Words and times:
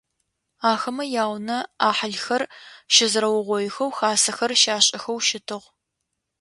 Ахэмэ 0.71 1.03
яунэ 1.23 1.57
ӏахьылхэр 1.77 2.43
щызэрэугъоихэу 2.93 3.91
хасэхэр 3.97 4.51
щашӏыхэу 4.61 5.17
щытыгъ. 5.27 5.67